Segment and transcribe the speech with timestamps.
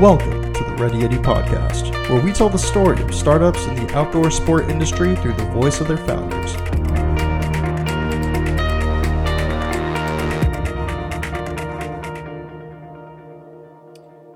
[0.00, 3.92] Welcome to the Ready Yeti podcast, where we tell the story of startups in the
[3.96, 6.54] outdoor sport industry through the voice of their founders.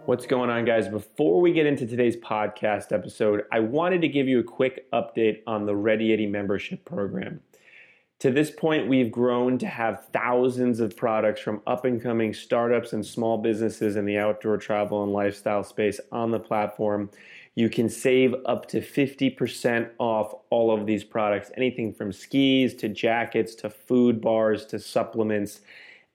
[0.04, 0.88] What's going on, guys?
[0.88, 5.42] Before we get into today's podcast episode, I wanted to give you a quick update
[5.46, 7.40] on the Ready Yeti membership program.
[8.22, 12.92] To this point, we've grown to have thousands of products from up and coming startups
[12.92, 17.10] and small businesses in the outdoor travel and lifestyle space on the platform.
[17.56, 22.88] You can save up to 50% off all of these products anything from skis to
[22.88, 25.62] jackets to food bars to supplements.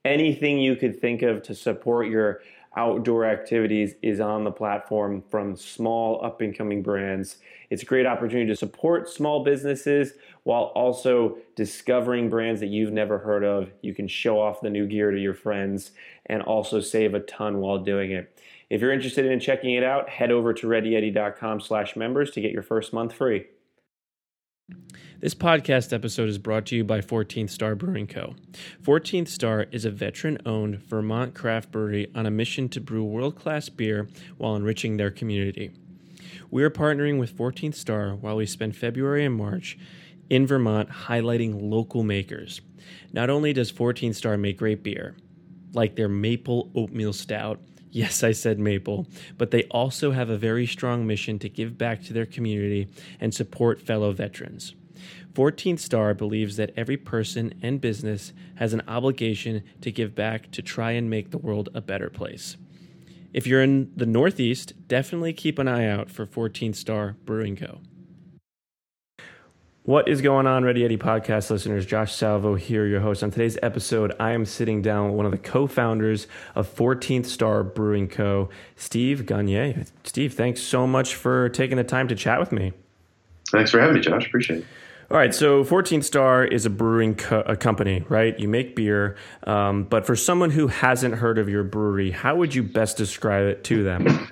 [0.05, 2.39] Anything you could think of to support your
[2.77, 7.39] outdoor activities is on the platform from small up and coming brands.
[7.69, 10.13] It's a great opportunity to support small businesses
[10.43, 13.69] while also discovering brands that you've never heard of.
[13.81, 15.91] You can show off the new gear to your friends
[16.25, 18.39] and also save a ton while doing it.
[18.69, 22.51] If you're interested in checking it out, head over to readyyeti.com slash members to get
[22.51, 23.47] your first month free.
[25.19, 28.35] This podcast episode is brought to you by 14th Star Brewing Co.
[28.83, 33.35] 14th Star is a veteran owned Vermont craft brewery on a mission to brew world
[33.35, 34.07] class beer
[34.37, 35.71] while enriching their community.
[36.49, 39.77] We are partnering with 14th Star while we spend February and March
[40.29, 42.61] in Vermont highlighting local makers.
[43.11, 45.17] Not only does 14th Star make great beer,
[45.73, 50.67] like their maple oatmeal stout, Yes, I said maple, but they also have a very
[50.67, 52.89] strong mission to give back to their community
[53.19, 54.75] and support fellow veterans.
[55.33, 60.61] 14th Star believes that every person and business has an obligation to give back to
[60.61, 62.57] try and make the world a better place.
[63.37, 67.81] If you're in the Northeast, definitely keep an eye out for 14th Star Brewing Co.
[69.83, 71.85] What is going on, Ready Yeti podcast listeners?
[71.85, 73.21] Josh Salvo here, your host.
[73.21, 77.27] On today's episode, I am sitting down with one of the co founders of 14th
[77.27, 79.85] Star Brewing Co., Steve Gagner.
[80.03, 82.73] Steve, thanks so much for taking the time to chat with me.
[83.51, 84.25] Thanks for having me, Josh.
[84.25, 84.65] Appreciate it.
[85.09, 88.37] All right, so 14th Star is a brewing co- a company, right?
[88.37, 92.53] You make beer, um, but for someone who hasn't heard of your brewery, how would
[92.53, 94.27] you best describe it to them?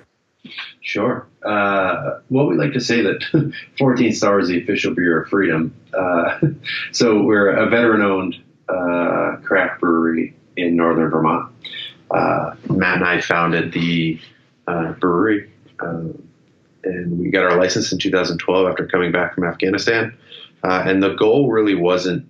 [0.82, 1.26] Sure.
[1.42, 5.74] Uh, well, we like to say that 14 Star is the official beer of freedom.
[5.94, 6.38] Uh,
[6.92, 8.36] so we're a veteran-owned
[8.68, 11.52] uh, craft brewery in northern Vermont.
[12.10, 14.20] Uh, Matt and I founded the
[14.66, 15.50] uh, brewery,
[15.80, 16.22] um,
[16.84, 20.14] and we got our license in 2012 after coming back from Afghanistan.
[20.64, 22.26] Uh, and the goal really wasn't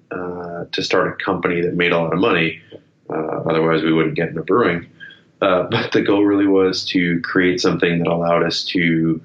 [0.73, 2.61] to start a company that made a lot of money.
[3.09, 4.87] otherwise, we wouldn't get into brewing.
[5.41, 9.21] Uh, but the goal really was to create something that allowed us to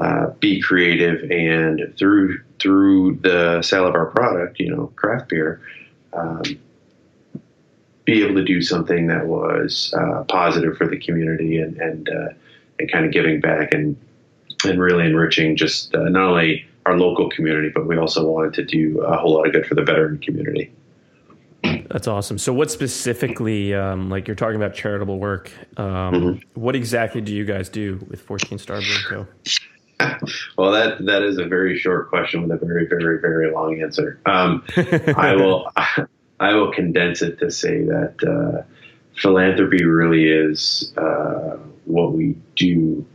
[0.00, 5.60] uh, be creative and through through the sale of our product, you know, craft beer,
[6.14, 6.42] um,
[8.04, 12.28] be able to do something that was uh, positive for the community and and, uh,
[12.78, 13.96] and kind of giving back and
[14.64, 18.64] and really enriching just uh, not only our local community, but we also wanted to
[18.64, 20.72] do a whole lot of good for the veteran community.
[21.90, 22.38] That's awesome.
[22.38, 26.60] So, what specifically, um, like you're talking about charitable work, um, mm-hmm.
[26.60, 29.26] what exactly do you guys do with 14 Star Brewing Co?
[30.58, 34.20] well, that that is a very short question with a very, very, very long answer.
[34.26, 34.64] Um,
[35.16, 35.70] I will
[36.38, 38.62] I will condense it to say that uh,
[39.20, 43.06] philanthropy really is uh, what we do.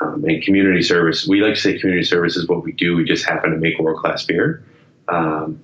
[0.00, 2.96] Um, and community service, we like to say community service is what we do.
[2.96, 4.64] We just happen to make world class beer.
[5.08, 5.60] Um,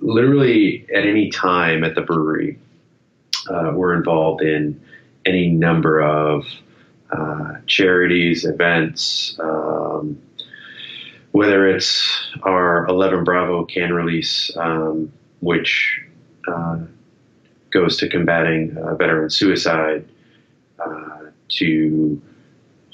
[0.00, 2.58] literally at any time at the brewery,
[3.48, 4.80] uh, we're involved in
[5.24, 6.44] any number of
[7.10, 10.20] uh, charities, events, um,
[11.32, 16.00] whether it's our 11 Bravo can release, um, which
[16.48, 16.78] uh,
[17.70, 20.08] goes to combating uh, veteran suicide,
[20.78, 21.18] uh,
[21.48, 22.20] to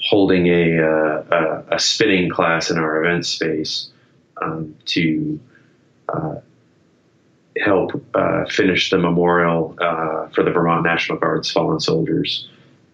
[0.09, 3.89] holding a, uh, a, a, spinning class in our event space,
[4.41, 5.39] um, to
[7.61, 12.47] help uh, finish the memorial uh, for the Vermont National Guard's fallen soldiers.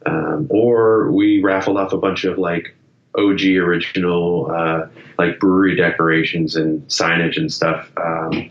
[0.06, 2.76] Um, or we raffled off a bunch of like
[3.18, 4.88] OG original uh,
[5.18, 8.50] like brewery decorations and signage and stuff um,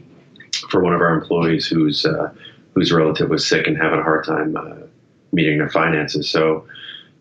[0.69, 2.33] for one of our employees whose uh,
[2.75, 4.87] whose relative was sick and having a hard time uh,
[5.33, 6.29] meeting their finances.
[6.29, 6.67] So.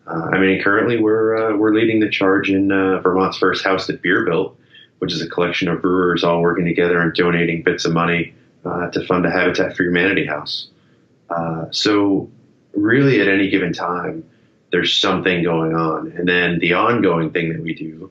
[0.08, 4.24] Uh, I mean, currently we're we're leading the charge in Vermont's first house that beer
[4.24, 4.58] built,
[4.98, 8.34] which is a collection of brewers all working together and donating bits of money
[8.64, 10.68] uh, to fund a Habitat for Humanity house.
[11.30, 12.30] Uh, so,
[12.74, 14.24] really, at any given time,
[14.70, 16.12] there's something going on.
[16.12, 18.10] And then the ongoing thing that we do,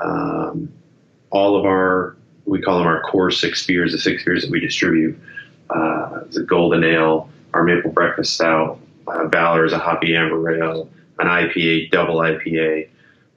[0.00, 0.72] um,
[1.30, 4.60] all of our, we call them our core six beers, the six beers that we
[4.60, 5.18] distribute.
[5.70, 10.88] Uh, the Golden Ale, our Maple Breakfast Stout, uh, Valor is a hoppy amber ale,
[11.18, 12.88] an IPA, double IPA.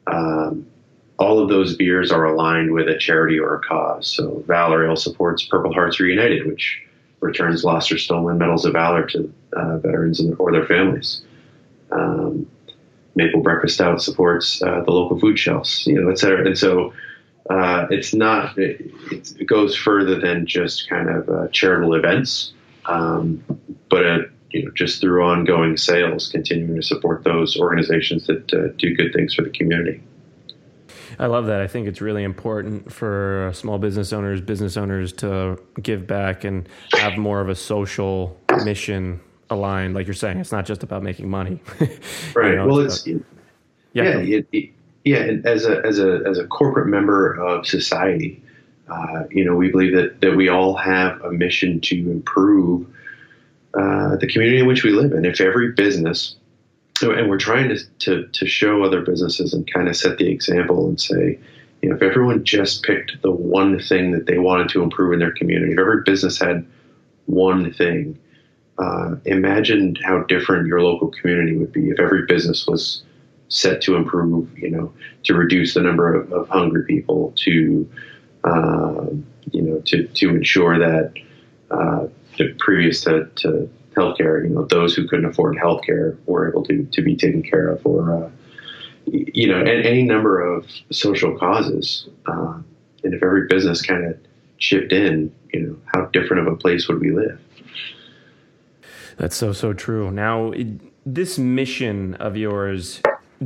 [0.07, 0.67] Um,
[1.19, 4.07] all of those beers are aligned with a charity or a cause.
[4.07, 6.81] So Valor Ale supports Purple Hearts Reunited, which
[7.19, 11.23] returns lost or stolen medals of valor to uh, veterans or their families.
[11.91, 12.47] Um,
[13.15, 16.45] Maple Breakfast Stout supports uh, the local food shelves, you know, et cetera.
[16.45, 16.93] And so
[17.49, 22.53] uh, it's not, it, it, goes further than just kind of uh, charitable events,
[22.85, 23.43] um,
[23.89, 24.17] but uh,
[24.51, 29.13] you know, just through ongoing sales, continuing to support those organizations that uh, do good
[29.13, 30.01] things for the community.
[31.19, 31.61] I love that.
[31.61, 36.69] I think it's really important for small business owners, business owners to give back and
[36.93, 39.95] have more of a social mission aligned.
[39.95, 41.59] Like you're saying, it's not just about making money.
[42.35, 42.55] right.
[42.55, 43.23] know, well, it's, it's
[43.93, 44.69] yeah, yeah, it, it,
[45.05, 45.31] yeah.
[45.43, 48.43] As a as a as a corporate member of society,
[48.89, 52.85] uh, you know, we believe that that we all have a mission to improve
[53.73, 55.25] uh, the community in which we live in.
[55.25, 56.35] If every business
[57.01, 60.87] and we're trying to, to, to show other businesses and kind of set the example
[60.87, 61.39] and say,
[61.81, 65.19] you know, if everyone just picked the one thing that they wanted to improve in
[65.19, 66.65] their community, if every business had
[67.25, 68.17] one thing,
[68.79, 73.03] uh, imagine how different your local community would be if every business was
[73.49, 74.91] set to improve, you know,
[75.23, 77.89] to reduce the number of, of hungry people, to,
[78.43, 79.05] uh,
[79.51, 81.13] you know, to, to ensure that
[81.71, 82.07] uh,
[82.59, 84.43] previous to, to healthcare.
[84.43, 87.85] You know, those who couldn't afford healthcare were able to to be taken care of,
[87.85, 88.29] or uh,
[89.05, 92.07] you know, any number of social causes.
[92.25, 92.59] Uh,
[93.03, 94.17] and if every business kind of
[94.57, 97.39] chipped in, you know, how different of a place would we live?
[99.17, 100.11] That's so so true.
[100.11, 100.53] Now,
[101.05, 103.01] this mission of yours,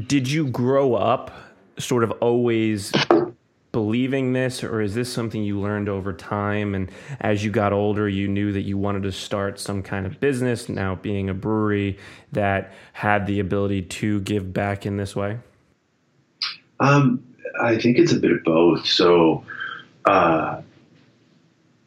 [0.07, 1.31] did you grow up
[1.77, 2.91] sort of always
[3.71, 6.75] believing this, or is this something you learned over time?
[6.75, 10.19] And as you got older, you knew that you wanted to start some kind of
[10.19, 11.97] business, now being a brewery
[12.31, 15.37] that had the ability to give back in this way?
[16.79, 17.23] Um,
[17.61, 18.85] I think it's a bit of both.
[18.85, 19.43] So,
[20.05, 20.61] uh,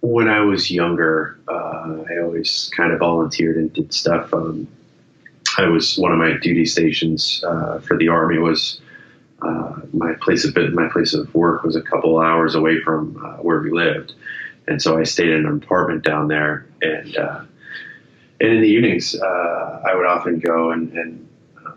[0.00, 4.32] when I was younger, uh, I always kind of volunteered and did stuff.
[4.34, 4.68] Um,
[5.56, 8.80] I was one of my duty stations uh, for the army was
[9.44, 13.42] uh, my place of my place of work was a couple hours away from uh,
[13.42, 14.14] where we lived,
[14.66, 16.66] and so I stayed in an apartment down there.
[16.82, 17.44] And uh,
[18.40, 21.28] and in the evenings, uh, I would often go and, and
[21.64, 21.72] uh,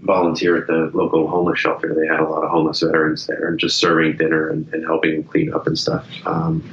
[0.00, 1.94] volunteer at the local homeless shelter.
[1.94, 5.12] They had a lot of homeless veterans there, and just serving dinner and, and helping
[5.12, 6.06] them clean up and stuff.
[6.24, 6.70] Um,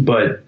[0.00, 0.42] but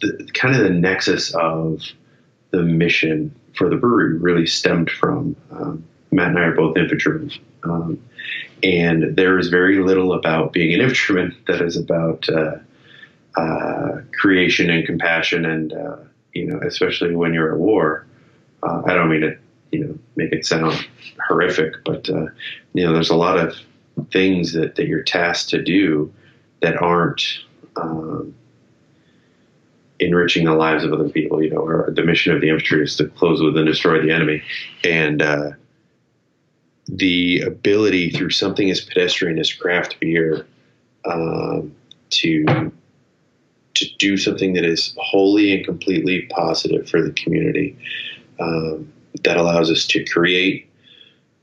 [0.00, 1.82] the, kind of the nexus of
[2.50, 7.30] the mission for the brewery really stemmed from um, Matt and I are both infantrymen.
[7.62, 8.02] Um,
[8.62, 12.56] and there is very little about being an infantryman that is about uh,
[13.36, 15.96] uh, creation and compassion, and uh,
[16.32, 18.06] you know, especially when you're at war.
[18.62, 19.36] Uh, I don't mean to,
[19.72, 20.86] you know, make it sound
[21.28, 22.28] horrific, but uh,
[22.72, 23.54] you know, there's a lot of
[24.10, 26.10] things that, that you're tasked to do
[26.62, 27.22] that aren't
[27.76, 28.34] um,
[30.00, 31.42] enriching the lives of other people.
[31.42, 34.12] You know, or the mission of the infantry is to close with and destroy the
[34.12, 34.42] enemy,
[34.84, 35.50] and uh,
[36.88, 40.46] the ability through something as pedestrian as craft beer
[41.04, 41.74] um,
[42.10, 42.72] to
[43.74, 47.76] to do something that is wholly and completely positive for the community
[48.40, 48.92] um,
[49.22, 50.68] that allows us to create,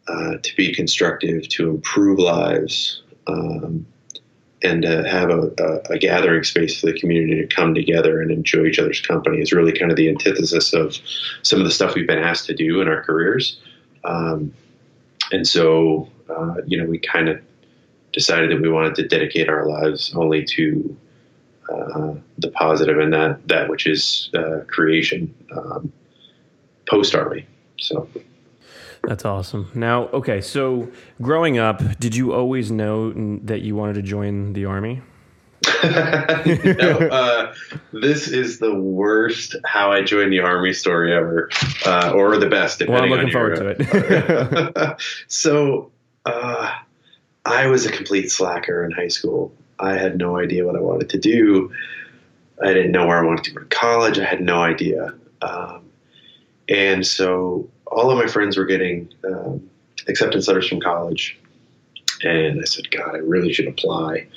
[0.07, 3.01] uh, to be constructive, to improve lives.
[3.27, 3.85] Um,
[4.63, 8.31] and to have a, a, a, gathering space for the community to come together and
[8.31, 10.97] enjoy each other's company is really kind of the antithesis of
[11.43, 13.59] some of the stuff we've been asked to do in our careers.
[14.03, 14.53] Um,
[15.31, 17.39] and so, uh, you know, we kind of
[18.13, 20.97] decided that we wanted to dedicate our lives only to
[21.71, 25.91] uh, the positive and that that which is uh, creation um,
[26.89, 27.45] post army.
[27.79, 28.09] So.
[29.07, 29.71] That's awesome.
[29.73, 34.65] Now, okay, so growing up, did you always know that you wanted to join the
[34.65, 35.01] army?
[35.83, 37.53] no, uh,
[37.93, 41.49] this is the worst how I joined the army story ever,
[41.85, 42.85] uh, or the best.
[42.85, 45.01] Well, I'm looking forward to it.
[45.29, 45.89] so,
[46.25, 46.69] uh,
[47.45, 49.53] I was a complete slacker in high school.
[49.79, 51.71] I had no idea what I wanted to do.
[52.61, 54.19] I didn't know where I wanted to go to college.
[54.19, 55.13] I had no idea.
[55.41, 55.85] Um,
[56.67, 59.69] and so all of my friends were getting um,
[60.07, 61.37] acceptance letters from college.
[62.23, 64.27] And I said, God, I really should apply.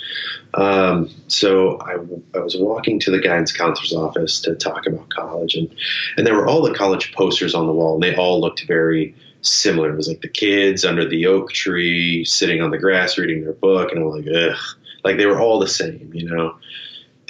[0.52, 1.94] Um, so I,
[2.36, 5.74] I, was walking to the guidance counselor's office to talk about college, and,
[6.16, 9.14] and there were all the college posters on the wall, and they all looked very
[9.40, 9.92] similar.
[9.92, 13.54] It was like the kids under the oak tree, sitting on the grass reading their
[13.54, 14.58] book, and I'm like, ugh,
[15.04, 16.56] like they were all the same, you know.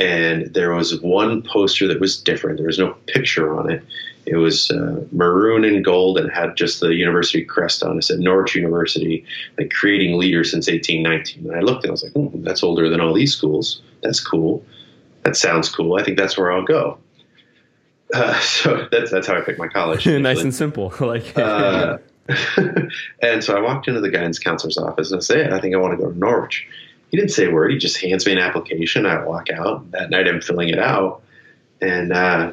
[0.00, 2.56] and there was one poster that was different.
[2.56, 3.84] There was no picture on it.
[4.30, 7.99] It was uh, maroon and gold and had just the university crest on it.
[7.99, 9.25] It said Norwich University,
[9.58, 11.50] like creating leaders since 1819.
[11.50, 13.82] And I looked and I was like, oh, that's older than all these schools.
[14.04, 14.64] That's cool.
[15.25, 15.99] That sounds cool.
[15.99, 16.99] I think that's where I'll go.
[18.14, 20.06] Uh, so that's that's how I picked my college.
[20.06, 20.94] nice and simple.
[21.00, 21.99] like, uh,
[23.20, 25.78] and so I walked into the guidance counselor's office and I said, I think I
[25.78, 26.68] want to go to Norwich.
[27.10, 27.72] He didn't say a word.
[27.72, 29.06] He just hands me an application.
[29.06, 29.90] I walk out.
[29.90, 31.22] That night I'm filling it out,
[31.80, 32.52] and uh,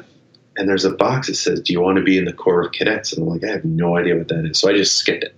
[0.58, 2.72] and there's a box that says, "Do you want to be in the Corps of
[2.72, 4.58] Cadets?" And I'm like, I have no idea what that is.
[4.58, 5.34] So I just skipped it,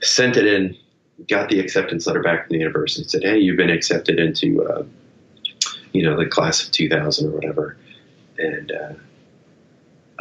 [0.00, 0.76] sent it in,
[1.28, 3.06] got the acceptance letter back from the university.
[3.06, 4.84] Said, "Hey, you've been accepted into, uh,
[5.92, 7.76] you know, the class of 2000 or whatever,"
[8.38, 8.92] and uh,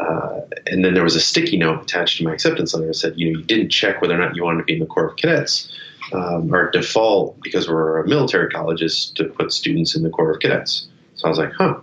[0.02, 3.14] uh, and then there was a sticky note attached to my acceptance letter that said,
[3.18, 5.10] you know, you didn't check whether or not you wanted to be in the Corps
[5.10, 5.72] of Cadets.
[6.12, 10.32] Um, our default, because we're a military college, is to put students in the Corps
[10.32, 10.88] of Cadets.
[11.16, 11.80] So I was like, huh.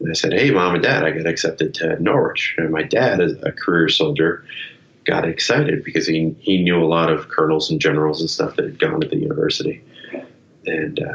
[0.00, 2.54] And I said, hey, mom and dad, I got accepted to Norwich.
[2.58, 4.44] And my dad, as a career soldier,
[5.04, 8.64] got excited because he, he knew a lot of colonels and generals and stuff that
[8.64, 9.82] had gone to the university.
[10.66, 11.14] And, uh,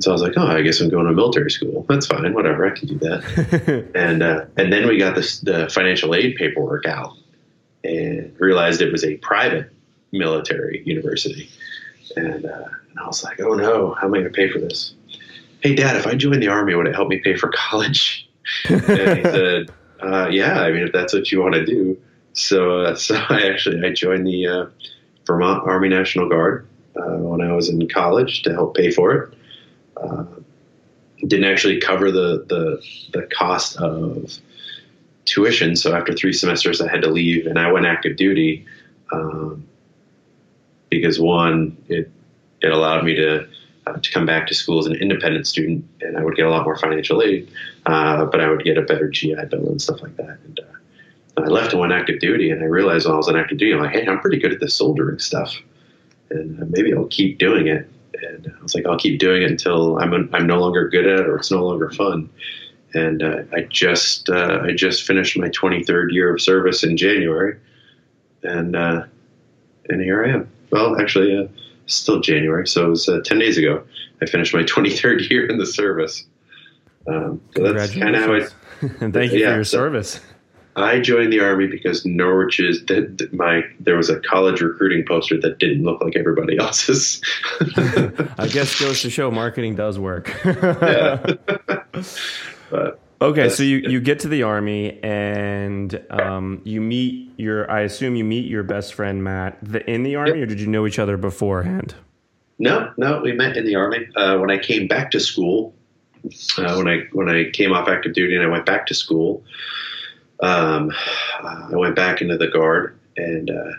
[0.00, 1.84] so I was like, oh, I guess I'm going to military school.
[1.88, 3.90] That's fine, whatever, I can do that.
[3.96, 7.16] and uh, and then we got this the financial aid paperwork out
[7.82, 9.72] and realized it was a private
[10.12, 11.50] military university.
[12.16, 14.58] And, uh, and I was like, oh no, how am I going to pay for
[14.58, 14.94] this?
[15.62, 18.28] Hey, Dad, if I joined the army, would it help me pay for college?
[18.68, 22.00] and he said, uh, yeah, I mean, if that's what you want to do.
[22.32, 24.66] So, uh, so I actually I joined the uh,
[25.26, 29.34] Vermont Army National Guard uh, when I was in college to help pay for it
[30.02, 30.24] uh,
[31.26, 34.32] didn't actually cover the, the the cost of
[35.24, 35.76] tuition.
[35.76, 38.64] So after three semesters, I had to leave, and I went active duty
[39.12, 39.66] um,
[40.90, 42.10] because one, it
[42.60, 43.48] it allowed me to
[43.88, 46.50] uh, to come back to school as an independent student, and I would get a
[46.50, 47.50] lot more financial aid,
[47.86, 50.38] uh, but I would get a better GI Bill and stuff like that.
[50.44, 53.36] And uh, I left and went active duty, and I realized while I was on
[53.36, 55.54] active duty, I'm like, hey, I'm pretty good at this soldering stuff,
[56.30, 57.88] and uh, maybe I'll keep doing it
[58.20, 61.20] and I was like, I'll keep doing it until I'm I'm no longer good at
[61.20, 62.28] it or it's no longer fun.
[62.92, 67.58] And I just I just finished my 23rd year of service in January,
[68.42, 70.50] and and here I am.
[70.70, 71.48] Well, actually, uh,
[71.88, 73.82] still January, so it was uh, 10 days ago.
[74.22, 76.24] I finished my 23rd year in the service.
[77.06, 78.46] Um, so that's kind of how I.
[79.00, 80.20] and thank you yeah, for your so, service.
[80.76, 85.58] I joined the army because Norwich's that my there was a college recruiting poster that
[85.58, 87.20] didn't look like everybody else's.
[88.38, 90.32] I guess goes to show marketing does work.
[90.44, 91.34] yeah.
[92.70, 97.80] but okay, so you you get to the army and um, you meet your I
[97.80, 100.42] assume you meet your best friend Matt the, in the army, yep.
[100.42, 101.94] or did you know each other beforehand?
[102.58, 104.08] No, no, we met in the army.
[104.16, 105.74] Uh, when I came back to school,
[106.58, 109.44] uh, when I when I came off active duty and I went back to school
[110.40, 110.92] um,
[111.42, 113.72] I went back into the guard and uh,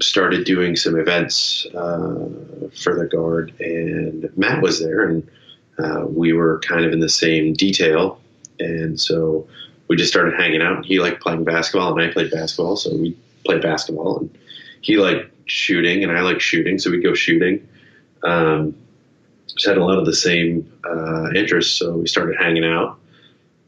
[0.00, 2.28] started doing some events uh,
[2.74, 3.52] for the guard.
[3.60, 5.28] And Matt was there, and
[5.82, 8.20] uh, we were kind of in the same detail.
[8.58, 9.48] And so
[9.88, 10.84] we just started hanging out.
[10.84, 14.18] He liked playing basketball, and I played basketball, so we played basketball.
[14.18, 14.38] And
[14.80, 17.66] he liked shooting, and I liked shooting, so we'd go shooting.
[18.22, 18.76] Um,
[19.46, 22.98] just had a lot of the same uh, interests, so we started hanging out.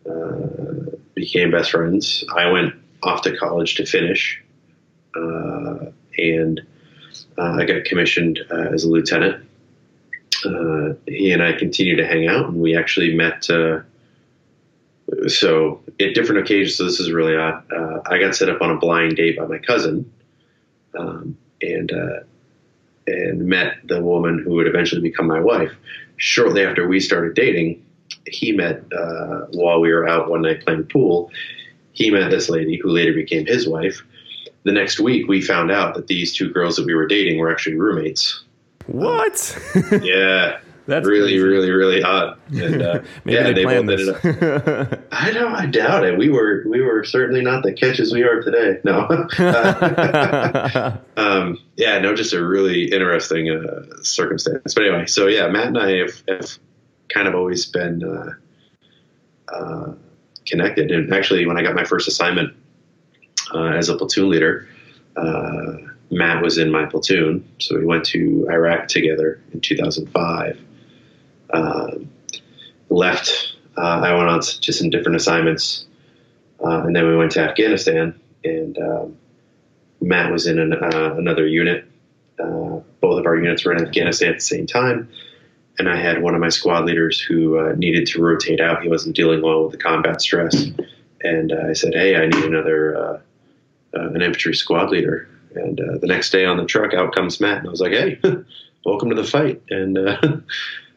[0.09, 2.25] Uh, became best friends.
[2.35, 4.42] I went off to college to finish,
[5.16, 5.87] uh,
[6.19, 6.61] and
[7.38, 9.45] uh, I got commissioned uh, as a lieutenant.
[10.44, 13.49] Uh, he and I continued to hang out, and we actually met.
[13.49, 13.80] Uh,
[15.26, 17.64] so at different occasions, so this is really odd.
[17.70, 20.11] Uh, I got set up on a blind date by my cousin,
[20.99, 21.92] um, and
[23.06, 25.72] and met the woman who would eventually become my wife.
[26.16, 27.84] Shortly after we started dating,
[28.26, 31.30] he met uh, while we were out one night playing pool.
[31.92, 34.02] He met this lady who later became his wife.
[34.64, 37.50] The next week, we found out that these two girls that we were dating were
[37.50, 38.44] actually roommates.
[38.87, 39.59] What?
[40.03, 40.59] yeah.
[40.87, 41.41] That's really, crazy.
[41.41, 42.39] really, really odd.
[42.51, 44.25] And uh, yeah, they, they both ended up.
[45.12, 45.55] I don't.
[45.55, 46.19] I doubt it.
[46.19, 48.81] We were, we were certainly not the catches we are today.
[48.83, 49.03] No.
[51.17, 54.75] um, yeah, no, just a really interesting uh, circumstance.
[54.75, 56.59] But anyway, so yeah, Matt and I have, have
[57.09, 58.33] kind of always been uh,
[59.55, 59.93] uh,
[60.47, 60.91] connected.
[60.91, 62.57] And actually, when I got my first assignment
[63.55, 64.67] uh, as a platoon leader,
[65.17, 65.77] uh,
[66.12, 70.61] Matt was in my platoon, so we went to Iraq together in 2005.
[71.52, 72.11] Um,
[72.88, 73.57] left.
[73.76, 75.87] Uh, I went on to some different assignments,
[76.61, 78.21] and then we went to Afghanistan.
[78.45, 79.16] And um,
[80.00, 81.87] Matt was in an, another unit.
[82.37, 85.09] both of our units were in Afghanistan at the same time
[85.78, 88.83] and I had one of my squad leaders who uh, needed to rotate out.
[88.83, 90.66] He wasn't dealing well with the combat stress,
[91.23, 93.21] and uh, I said, "Hey, I need another uh,
[93.97, 97.40] uh an infantry squad leader." And uh, the next day on the truck, out comes
[97.40, 98.18] Matt, and I was like, "Hey,
[98.85, 100.18] welcome to the fight!" And uh,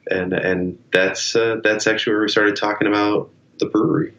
[0.09, 4.13] and and that's that's actually where we started talking about the brewery.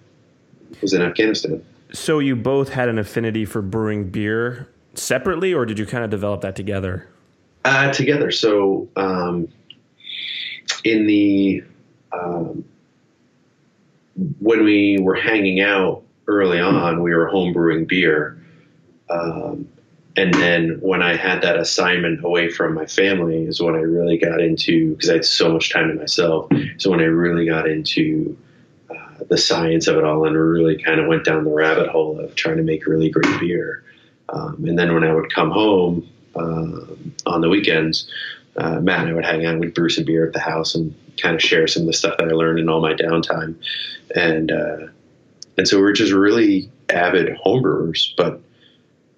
[0.72, 1.64] It was in Afghanistan.
[1.92, 6.10] So you both had an affinity for brewing beer separately, or did you kind of
[6.10, 7.08] develop that together?
[7.92, 8.30] together.
[8.30, 8.88] So.
[8.96, 9.48] Um,
[10.86, 11.64] in the
[12.12, 12.64] um,
[14.40, 18.38] when we were hanging out early on, we were homebrewing beer.
[19.10, 19.68] Um,
[20.16, 24.16] and then when I had that assignment away from my family is when I really
[24.16, 26.50] got into because I had so much time to myself.
[26.78, 28.36] So when I really got into
[28.90, 32.18] uh, the science of it all and really kind of went down the rabbit hole
[32.18, 33.84] of trying to make really great beer.
[34.30, 38.10] Um, and then when I would come home um, on the weekends,
[38.56, 40.94] uh, Matt and I would hang out, we'd brew some beer at the house and
[41.20, 43.56] kind of share some of the stuff that I learned in all my downtime.
[44.14, 44.86] And, uh,
[45.58, 48.14] and so we are just really avid homebrewers.
[48.16, 48.40] But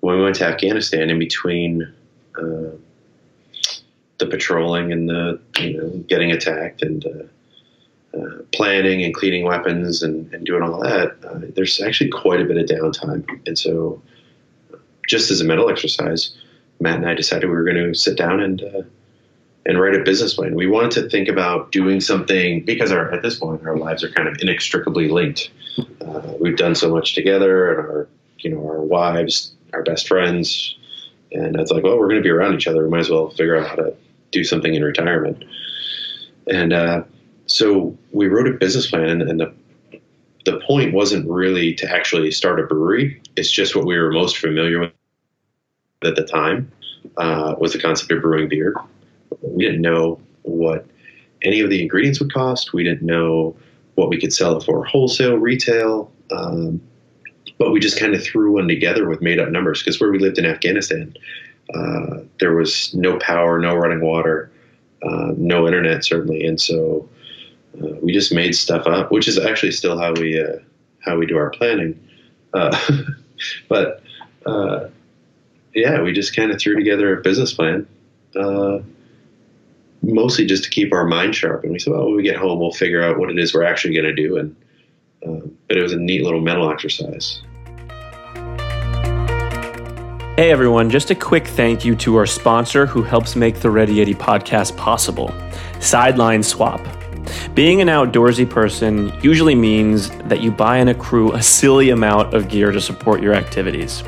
[0.00, 1.93] when we went to Afghanistan, in between
[2.37, 2.71] uh,
[4.19, 10.02] the patrolling and the you know getting attacked and uh, uh, planning and cleaning weapons
[10.02, 13.25] and, and doing all that, uh, there's actually quite a bit of downtime.
[13.47, 14.00] And so,
[15.07, 16.35] just as a mental exercise,
[16.81, 18.83] Matt and I decided we were going to sit down and uh,
[19.67, 20.55] and write a business plan.
[20.55, 24.11] We wanted to think about doing something because our, at this point our lives are
[24.11, 25.50] kind of inextricably linked.
[26.00, 30.76] Uh, we've done so much together, and our you know our wives, our best friends,
[31.32, 32.84] and it's like, well, we're going to be around each other.
[32.84, 33.94] We might as well figure out how to
[34.30, 35.44] do something in retirement.
[36.46, 37.02] And uh,
[37.46, 39.54] so we wrote a business plan, and, and the
[40.44, 43.20] the point wasn't really to actually start a brewery.
[43.37, 44.92] It's just what we were most familiar with
[46.02, 46.72] at the time
[47.16, 48.75] uh, was the concept of brewing beer.
[49.42, 50.87] We didn't know what
[51.42, 52.72] any of the ingredients would cost.
[52.72, 53.56] We didn't know
[53.96, 56.10] what we could sell it for wholesale, retail.
[56.30, 56.80] Um,
[57.58, 60.18] but we just kind of threw one together with made up numbers because where we
[60.18, 61.14] lived in Afghanistan,
[61.75, 64.50] uh, there was no power, no running water,
[65.02, 66.47] uh, no internet, certainly.
[66.47, 67.08] And so
[67.82, 70.58] uh, we just made stuff up, which is actually still how we uh,
[71.00, 71.99] how we do our planning.
[72.54, 72.76] Uh,
[73.68, 74.02] but
[74.47, 74.88] uh,
[75.75, 77.86] yeah, we just kind of threw together a business plan
[80.00, 81.64] mostly just to keep our mind sharp.
[81.64, 83.64] And we said, well, when we get home, we'll figure out what it is we're
[83.64, 84.38] actually going to do.
[84.38, 84.56] And
[85.66, 87.42] but it was a neat little mental exercise.
[90.38, 93.96] Hey everyone, just a quick thank you to our sponsor who helps make the Ready
[93.96, 95.34] Yeti podcast possible,
[95.80, 96.80] Sideline Swap.
[97.54, 102.48] Being an outdoorsy person usually means that you buy and accrue a silly amount of
[102.48, 104.04] gear to support your activities.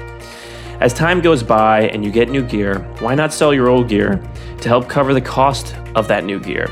[0.78, 4.22] As time goes by and you get new gear, why not sell your old gear
[4.60, 6.68] to help cover the cost of that new gear?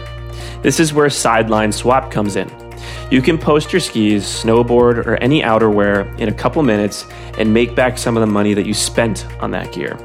[0.62, 2.67] This is where Sideline Swap comes in.
[3.10, 7.06] You can post your skis, snowboard, or any outerwear in a couple minutes
[7.38, 9.96] and make back some of the money that you spent on that gear.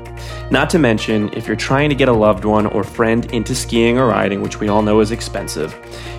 [0.49, 3.97] Not to mention, if you're trying to get a loved one or friend into skiing
[3.97, 5.75] or riding, which we all know is expensive,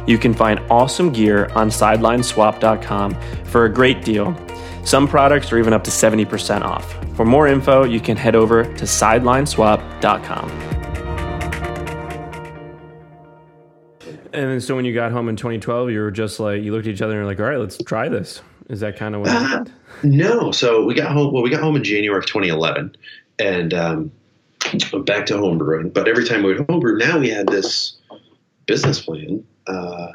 [0.06, 4.36] you can find awesome gear on sidelineswap.com for a great deal.
[4.84, 6.98] Some products are even up to 70% off.
[7.16, 10.73] For more info, you can head over to sidelineswap.com.
[14.34, 16.94] And so when you got home in 2012, you were just like, you looked at
[16.94, 18.42] each other and you're like, all right, let's try this.
[18.68, 19.72] Is that kind of what uh, happened?
[20.02, 20.50] No.
[20.50, 22.96] So we got home, well, we got home in January of 2011
[23.38, 24.12] and um,
[25.04, 25.92] back to homebrewing.
[25.92, 27.96] But every time we would homebrew, now we had this
[28.66, 30.12] business plan uh,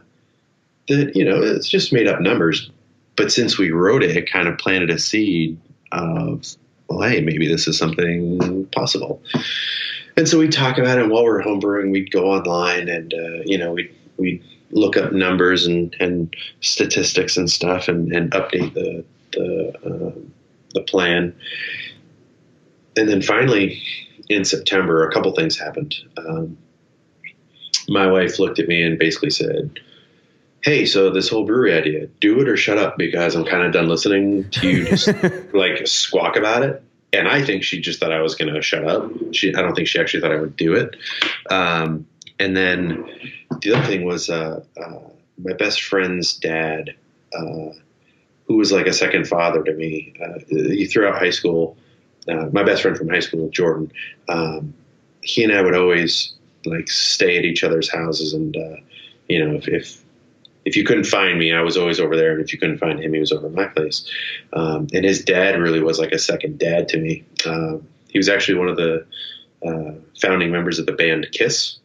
[0.88, 2.72] that, you know, it's just made up numbers.
[3.16, 5.60] But since we wrote it, it kind of planted a seed
[5.92, 6.46] of
[6.90, 9.22] well, hey, maybe this is something possible.
[10.18, 11.04] And so we talk about it.
[11.04, 15.12] And while we're homebrewing, we'd go online and uh, you know we we look up
[15.12, 20.20] numbers and, and statistics and stuff and, and update the the uh,
[20.74, 21.36] the plan.
[22.96, 23.82] And then finally,
[24.28, 25.96] in September, a couple things happened.
[26.18, 26.58] Um,
[27.88, 29.80] my wife looked at me and basically said,
[30.64, 33.72] hey, so this whole brewery idea, do it or shut up because I'm kind of
[33.72, 35.08] done listening to you just
[35.54, 36.84] like squawk about it.
[37.12, 39.12] And I think she just thought I was going to shut up.
[39.32, 40.96] She, I don't think she actually thought I would do it.
[41.50, 42.06] Um,
[42.40, 43.06] and then
[43.62, 45.00] the other thing was uh, uh,
[45.38, 46.96] my best friend's dad,
[47.34, 47.70] uh,
[48.46, 50.14] who was like a second father to me.
[50.24, 50.40] Uh,
[50.90, 51.78] throughout high school,
[52.28, 53.92] uh, my best friend from high school, Jordan,
[54.30, 54.74] um,
[55.22, 56.34] he and I would always
[56.66, 58.76] like stay at each other's houses and uh,
[59.30, 60.04] you know if, if
[60.66, 63.00] if you couldn't find me, I was always over there, and if you couldn't find
[63.00, 64.08] him, he was over at my place.
[64.54, 67.24] Um, and his dad really was like a second dad to me.
[67.46, 67.78] Uh,
[68.10, 69.06] he was actually one of the
[69.66, 71.80] uh, founding members of the band Kiss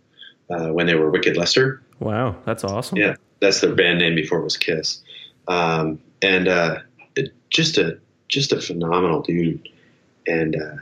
[0.50, 2.98] uh, when they were Wicked Lester, Wow, that's awesome.
[2.98, 5.00] Yeah, that's their band name before it was Kiss,
[5.48, 6.80] um, and uh,
[7.16, 9.68] it, just a just a phenomenal dude.
[10.26, 10.76] And uh,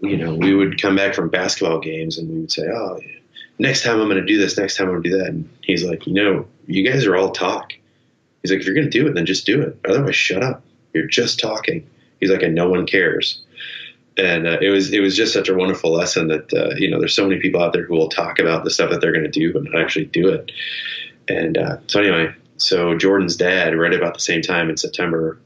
[0.00, 3.00] you know, we would come back from basketball games and we would say, "Oh,
[3.58, 4.56] next time I'm going to do this.
[4.56, 7.16] Next time I'm going to do that." And he's like, "You know, you guys are
[7.16, 7.72] all talk."
[8.42, 9.78] He's like, "If you're going to do it, then just do it.
[9.86, 10.62] Otherwise, shut up.
[10.94, 11.88] You're just talking."
[12.20, 13.42] He's like, "And no one cares."
[14.20, 16.98] And uh, it was it was just such a wonderful lesson that uh, you know
[16.98, 19.24] there's so many people out there who will talk about the stuff that they're going
[19.24, 20.52] to do but not actually do it.
[21.26, 25.40] And uh, so anyway, so Jordan's dad, right about the same time in September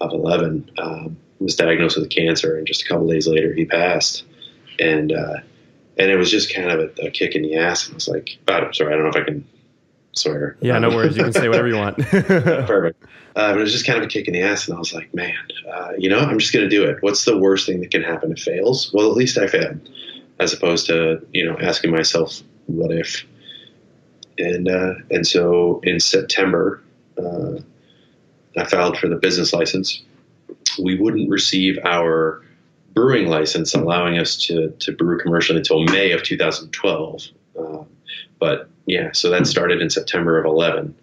[0.00, 4.24] of 11, um, was diagnosed with cancer, and just a couple days later, he passed.
[4.78, 5.38] And uh,
[5.96, 7.86] and it was just kind of a, a kick in the ass.
[7.86, 9.46] And I was like, oh, I'm sorry, I don't know if I can
[10.12, 10.56] swear.
[10.60, 11.16] Yeah, no worries.
[11.16, 11.98] You can say whatever you want.
[12.08, 13.02] Perfect.
[13.36, 14.92] Uh, but it was just kind of a kick in the ass, and I was
[14.92, 15.34] like, man,
[15.72, 16.96] uh, you know, I'm just going to do it.
[17.00, 18.32] What's the worst thing that can happen?
[18.32, 18.90] It fails.
[18.92, 19.88] Well, at least I failed,
[20.40, 23.24] as opposed to you know asking myself, what if?
[24.38, 26.82] And uh, and so in September,
[27.18, 27.58] uh,
[28.56, 30.02] I filed for the business license.
[30.82, 32.42] We wouldn't receive our
[32.94, 37.28] brewing license, allowing us to to brew commercially until May of 2012.
[37.58, 37.86] Um,
[38.40, 40.96] but yeah, so that started in September of 11,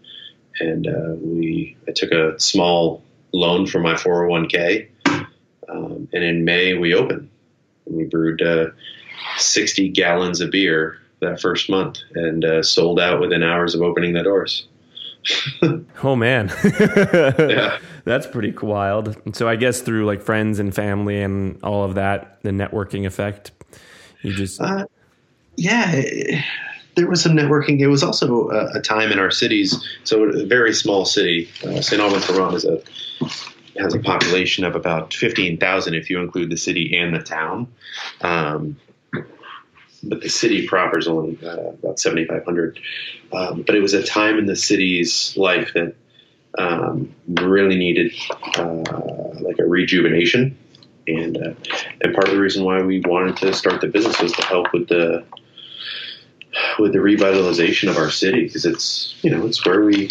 [0.59, 4.89] and uh, we I took a small loan from my 401k,
[5.69, 7.29] um, and in May we opened.
[7.85, 8.71] We brewed uh,
[9.37, 14.13] 60 gallons of beer that first month and uh, sold out within hours of opening
[14.13, 14.67] the doors.
[16.03, 19.17] oh man, yeah, that's pretty wild.
[19.25, 23.05] And so I guess through like friends and family and all of that, the networking
[23.05, 23.51] effect,
[24.21, 24.85] you just uh,
[25.57, 26.43] yeah.
[26.97, 27.79] There was some networking.
[27.79, 29.87] It was also a, a, time in our cities.
[30.03, 32.01] So a very small city, uh, St.
[32.01, 32.81] Albans, Vermont, is a
[33.79, 37.71] has a population of about fifteen thousand if you include the city and the town.
[38.21, 38.77] Um,
[40.03, 42.79] but the city proper is only uh, about 7,500.
[43.33, 45.95] Um, but it was a time in the city's life that
[46.57, 48.13] um, really needed
[48.57, 50.55] uh, like a rejuvenation.
[51.07, 51.53] And, uh,
[51.99, 54.71] and part of the reason why we wanted to start the business was to help
[54.71, 55.25] with the
[56.79, 60.09] with the revitalization of our city because it's you know it's where we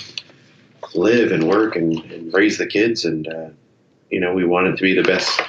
[0.94, 3.48] live and work and, and raise the kids and uh,
[4.10, 5.40] you know we want it to be the best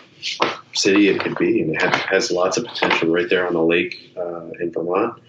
[0.73, 4.13] city it could be, and it has lots of potential right there on the lake
[4.17, 5.21] uh, in Vermont.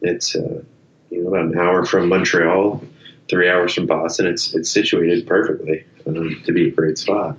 [0.00, 0.62] It's uh,
[1.10, 2.82] you know about an hour from Montreal,
[3.28, 4.26] three hours from Boston.
[4.26, 7.36] It's it's situated perfectly um, to be a great spot,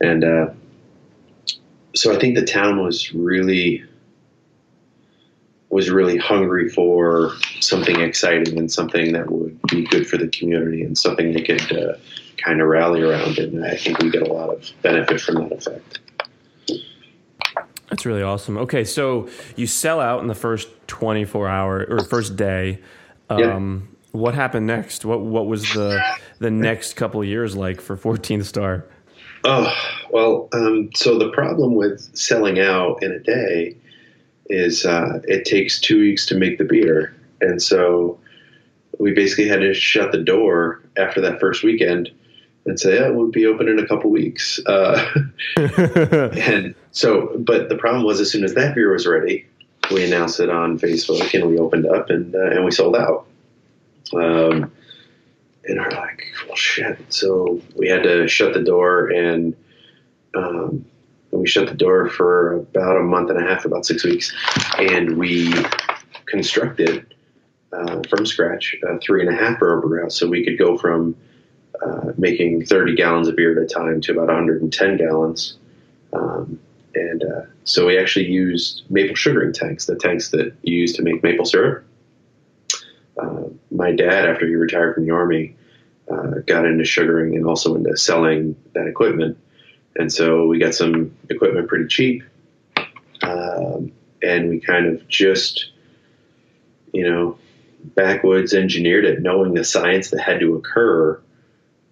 [0.00, 0.46] and uh,
[1.94, 3.84] so I think the town was really
[5.76, 10.82] was really hungry for something exciting and something that would be good for the community
[10.82, 11.92] and something they could uh,
[12.38, 13.36] kind of rally around.
[13.36, 15.98] And I think we get a lot of benefit from that effect.
[17.90, 18.56] That's really awesome.
[18.56, 22.78] Okay, so you sell out in the first 24 hour or first day.
[23.28, 24.18] Um, yeah.
[24.18, 25.04] What happened next?
[25.04, 26.02] What what was the
[26.38, 28.86] the next couple years like for 14th Star?
[29.44, 29.70] Oh
[30.10, 33.76] well, um, so the problem with selling out in a day
[34.48, 38.18] is uh, it takes two weeks to make the beer, and so
[38.98, 42.10] we basically had to shut the door after that first weekend
[42.64, 45.04] and say, "Yeah, we'll be open in a couple weeks." Uh,
[45.56, 49.46] and so, but the problem was, as soon as that beer was ready,
[49.90, 53.26] we announced it on Facebook, and we opened up, and uh, and we sold out.
[54.14, 54.72] Um,
[55.68, 56.98] and are like, well, shit.
[57.12, 59.56] So we had to shut the door, and
[60.34, 60.84] um,
[61.38, 64.34] we shut the door for about a month and a half, about six weeks,
[64.78, 65.52] and we
[66.26, 67.14] constructed
[67.72, 70.76] uh, from scratch a three and a half barrel brew house, so we could go
[70.76, 71.16] from
[71.84, 75.58] uh, making 30 gallons of beer at a time to about 110 gallons.
[76.12, 76.58] Um,
[76.94, 81.02] and uh, so we actually used maple sugaring tanks, the tanks that you use to
[81.02, 81.84] make maple syrup.
[83.18, 85.56] Uh, my dad, after he retired from the army,
[86.10, 89.36] uh, got into sugaring and also into selling that equipment.
[89.98, 92.22] And so we got some equipment pretty cheap.
[93.22, 95.70] Um, and we kind of just,
[96.92, 97.38] you know,
[97.82, 101.20] backwoods engineered it, knowing the science that had to occur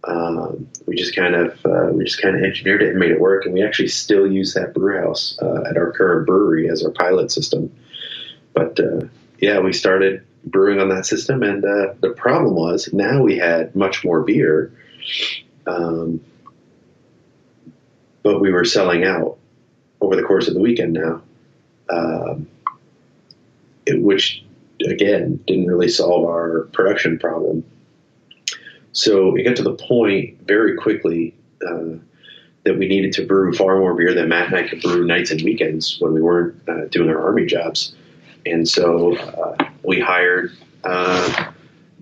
[0.07, 3.21] um, we just kind of uh, we just kind of engineered it and made it
[3.21, 6.85] work, and we actually still use that brew house uh, at our current brewery as
[6.85, 7.75] our pilot system.
[8.53, 9.07] But uh,
[9.39, 13.75] yeah, we started brewing on that system, and uh, the problem was now we had
[13.75, 14.73] much more beer,
[15.67, 16.21] um,
[18.25, 19.39] but we were selling out
[20.01, 21.23] over the course of the weekend now,
[21.91, 22.49] um,
[23.87, 24.45] it, which
[24.85, 27.65] again didn't really solve our production problem.
[28.93, 31.35] So it got to the point very quickly
[31.65, 31.99] uh,
[32.65, 35.31] that we needed to brew far more beer than Matt and I could brew nights
[35.31, 37.95] and weekends when we weren't uh, doing our army jobs.
[38.47, 41.53] And so uh, we hired uh,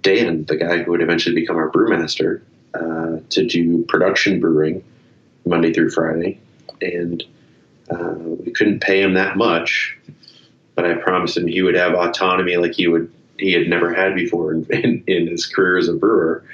[0.00, 2.42] Dan, the guy who would eventually become our brewmaster,
[2.74, 4.84] uh, to do production brewing
[5.44, 6.40] Monday through Friday,
[6.80, 7.22] and
[7.90, 9.96] uh, we couldn't pay him that much,
[10.74, 14.14] but I promised him he would have autonomy like he would he had never had
[14.14, 16.44] before in, in, in his career as a brewer.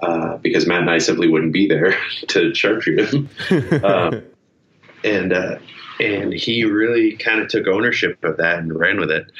[0.00, 1.90] Uh, because Matt and I simply wouldn't be there
[2.28, 4.20] to sharpshoot him, uh,
[5.04, 5.58] and uh,
[6.00, 9.30] and he really kind of took ownership of that and ran with it.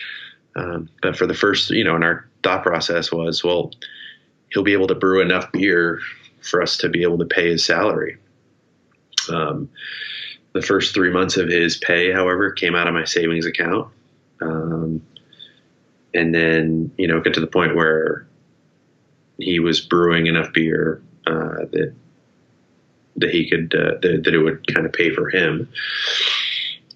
[0.56, 3.70] Um, but for the first, you know, and our thought process was, well,
[4.50, 6.00] he'll be able to brew enough beer
[6.42, 8.18] for us to be able to pay his salary.
[9.30, 9.68] Um,
[10.52, 13.88] the first three months of his pay, however, came out of my savings account.
[14.40, 15.02] Um,
[16.12, 18.26] and then, you know, get to the point where
[19.38, 21.94] he was brewing enough beer uh, that
[23.16, 25.68] that he could uh, that, that, it would kind of pay for him.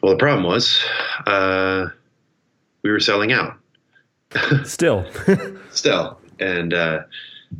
[0.02, 0.82] Well, the problem was
[1.26, 1.88] uh,
[2.82, 3.56] we were selling out.
[4.64, 5.06] Still,
[5.70, 7.02] still, and uh,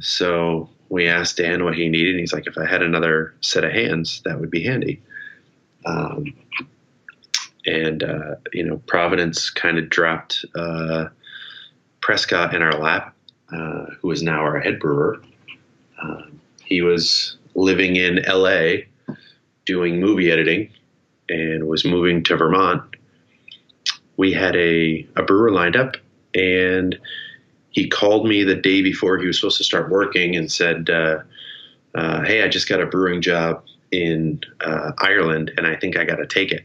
[0.01, 2.11] so we asked Dan what he needed.
[2.11, 5.03] And he's like, "If I had another set of hands, that would be handy."
[5.85, 6.35] Um,
[7.67, 11.09] and uh, you know, Providence kind of dropped uh,
[12.01, 13.15] Prescott in our lap
[13.53, 15.21] uh, who is now our head brewer.
[16.03, 16.23] Uh,
[16.65, 18.85] he was living in LA
[19.65, 20.71] doing movie editing
[21.29, 22.83] and was moving to Vermont.
[24.17, 25.97] We had a, a brewer lined up,
[26.35, 26.99] and
[27.75, 31.19] he called me the day before he was supposed to start working and said, uh,
[31.95, 36.05] uh Hey, I just got a brewing job in uh, Ireland, and I think I
[36.05, 36.65] got to take it.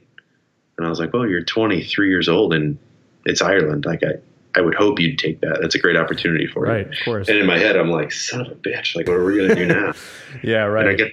[0.77, 2.77] And I was like, Well, you're 23 years old, and
[3.25, 3.85] it's Ireland.
[3.85, 4.13] Like, I,
[4.55, 5.57] I would hope you'd take that.
[5.61, 6.85] That's a great opportunity for right, you.
[6.85, 7.27] Right, of course.
[7.27, 8.95] And in my head, I'm like, son of a bitch.
[8.95, 9.93] Like, what are we to do now?
[10.43, 10.85] yeah, right.
[10.85, 11.11] And I get,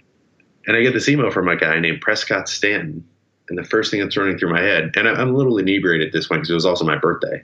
[0.66, 3.04] and I get this email from a guy named Prescott Stanton.
[3.48, 6.12] And the first thing that's running through my head, and I'm a little inebriated at
[6.12, 7.42] this point because it was also my birthday.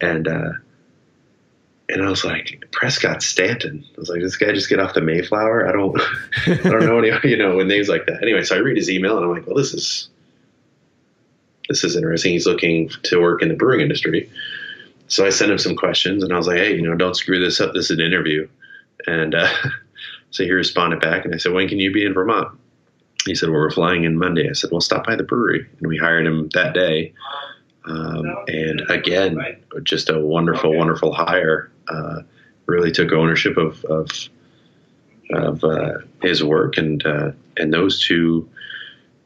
[0.00, 0.52] And, uh,
[1.92, 3.84] and I was like, Prescott Stanton.
[3.96, 5.68] I was like, this guy just get off the Mayflower?
[5.68, 6.00] I don't,
[6.46, 8.22] I don't know any, you know, names like that.
[8.22, 10.08] Anyway, so I read his email and I'm like, well, this is,
[11.68, 12.32] this is interesting.
[12.32, 14.30] He's looking to work in the brewing industry.
[15.08, 17.38] So I sent him some questions and I was like, hey, you know, don't screw
[17.38, 17.74] this up.
[17.74, 18.48] This is an interview.
[19.06, 19.52] And uh,
[20.30, 22.58] so he responded back and I said, when can you be in Vermont?
[23.26, 24.48] He said, well, we're flying in Monday.
[24.48, 25.68] I said, well, stop by the brewery.
[25.78, 27.12] And we hired him that day.
[27.84, 29.38] Um, and again,
[29.82, 31.71] just a wonderful, wonderful hire.
[31.88, 32.22] Uh,
[32.66, 34.08] really took ownership of, of,
[35.32, 36.78] of uh, his work.
[36.78, 38.48] And, uh, and those two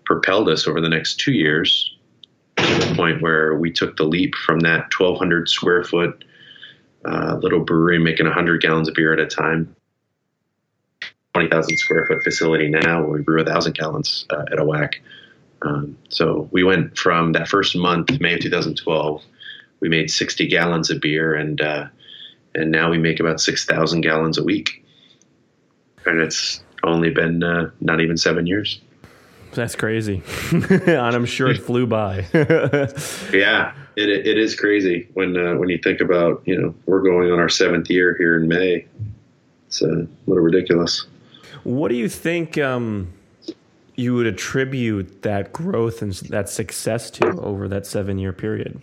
[0.05, 1.95] propelled us over the next two years
[2.57, 6.25] to the point where we took the leap from that 1,200 square foot
[7.07, 9.75] uh, little brewery making 100 gallons of beer at a time,
[11.35, 15.01] 20,000 square foot facility now where we brew 1,000 gallons uh, at a whack.
[15.63, 19.23] Um, so we went from that first month, May of 2012,
[19.81, 21.87] we made 60 gallons of beer, and uh,
[22.57, 24.85] and now we make about 6,000 gallons a week.
[26.07, 28.81] And it's only been uh, not even seven years.
[29.53, 30.23] That's crazy.
[30.53, 32.27] and I'm sure it flew by.
[33.33, 37.31] yeah, it, it is crazy when uh, when you think about you know we're going
[37.31, 38.87] on our seventh year here in May.
[39.67, 41.07] It's uh, a little ridiculous.
[41.65, 43.13] What do you think um,
[43.95, 48.83] you would attribute that growth and that success to over that seven year period?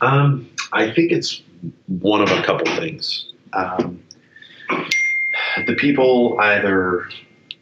[0.00, 1.42] Um, I think it's
[1.86, 3.26] one of a couple things.
[3.52, 4.02] Um,
[5.66, 7.08] the people either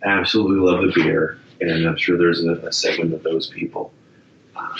[0.05, 3.93] absolutely love the beer and I'm sure there's a, a segment of those people.
[4.57, 4.75] Um,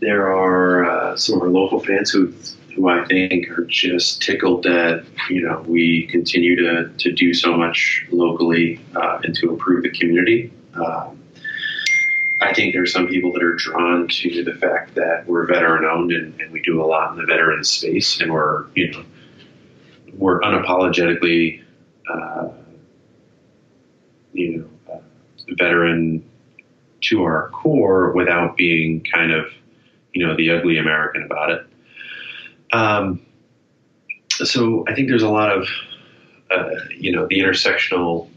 [0.00, 2.32] there are uh, some of our local fans who,
[2.74, 7.56] who I think are just tickled that you know we continue to, to do so
[7.56, 10.52] much locally uh, and to improve the community.
[10.74, 11.19] Um,
[12.40, 16.12] I think there's some people that are drawn to the fact that we're veteran owned
[16.12, 19.04] and, and we do a lot in the veteran space, and we're you know
[20.14, 21.62] we're unapologetically
[22.08, 22.48] uh,
[24.32, 25.02] you know
[25.58, 26.24] veteran
[27.02, 29.46] to our core without being kind of,
[30.12, 31.66] you know, the ugly American about it.
[32.72, 33.20] Um,
[34.28, 35.68] so I think there's a lot of,
[36.50, 38.29] uh, you know, the intersectional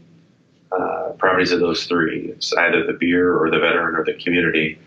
[1.24, 2.28] properties of those three.
[2.28, 4.78] It's either the beer or the veteran or the community.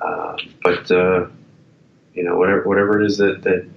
[0.00, 1.26] Uh, but uh,
[2.12, 3.68] you know, whatever whatever it is that that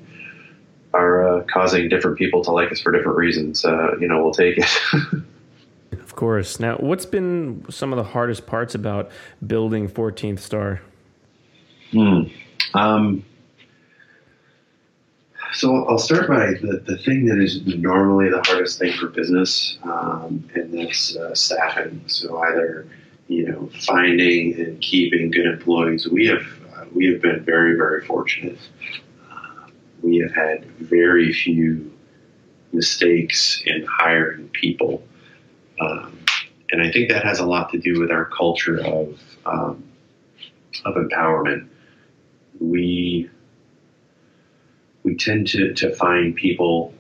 [0.94, 4.34] are uh, causing different people to like us for different reasons, uh, you know, we'll
[4.34, 4.66] take it.
[5.92, 6.60] Of course.
[6.60, 9.10] Now, what's been some of the hardest parts about
[9.46, 10.82] building 14th Star?
[11.92, 12.24] Hmm.
[12.74, 13.24] Um,
[15.54, 19.78] so I'll start by the, the thing that is normally the hardest thing for business,
[19.84, 22.04] um, and that's uh, staffing.
[22.08, 22.88] So either
[23.28, 26.08] you know finding and keeping good employees.
[26.08, 28.60] We have uh, we have been very very fortunate.
[29.32, 29.70] Uh,
[30.02, 31.92] we have had very few
[32.72, 35.04] mistakes in hiring people.
[35.82, 36.20] Um,
[36.72, 39.84] and I think that has a lot to do with our culture of um,
[40.86, 41.68] of empowerment.
[42.60, 43.30] We
[45.04, 46.94] we tend to, to find people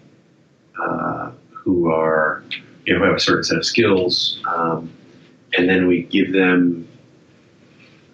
[0.81, 2.43] uh, who are
[2.85, 4.91] you know who have a certain set of skills, um,
[5.57, 6.87] and then we give them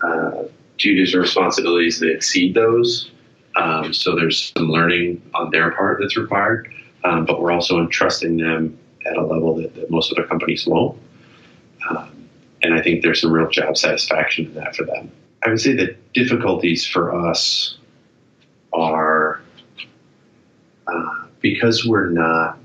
[0.01, 0.43] uh,
[0.77, 3.11] duties or responsibilities that exceed those.
[3.55, 8.37] Um, so there's some learning on their part that's required, um, but we're also entrusting
[8.37, 10.99] them at a level that, that most other companies won't.
[11.89, 12.27] Um,
[12.61, 15.11] and I think there's some real job satisfaction in that for them.
[15.43, 17.77] I would say the difficulties for us
[18.73, 19.14] are
[20.87, 22.57] uh, because we're not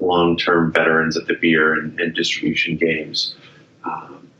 [0.00, 3.34] long-term veterans of the beer and, and distribution games.
[3.84, 4.30] Um,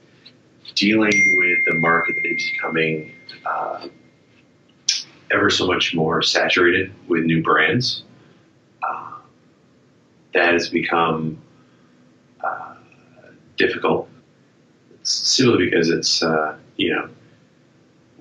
[0.75, 3.13] dealing with the market that is becoming
[3.47, 3.89] uh,
[5.31, 8.05] ever so much more saturated with new brands,
[8.83, 9.13] uh,
[10.33, 11.39] that has become
[12.43, 12.75] uh,
[13.57, 14.09] difficult.
[15.03, 17.11] Simply because it's uh, you know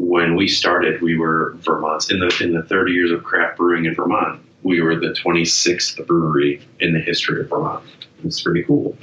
[0.08, 3.86] when we started, we were Vermont's in the in the 30 years of craft brewing
[3.86, 4.42] in Vermont.
[4.62, 7.84] We were the 26th brewery in the history of Vermont.
[8.24, 8.98] It's pretty cool.